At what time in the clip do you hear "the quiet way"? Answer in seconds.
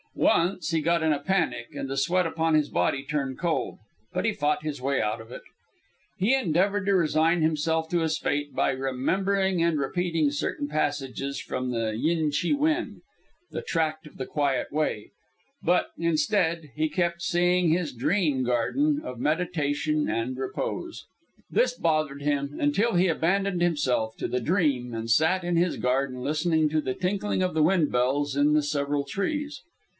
14.17-15.11